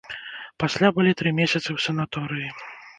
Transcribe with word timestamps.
Пасля 0.63 0.87
былі 0.97 1.11
тры 1.21 1.29
месяцы 1.43 1.67
ў 1.75 1.87
санаторыі. 1.87 2.49